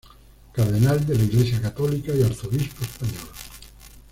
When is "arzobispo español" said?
2.23-3.29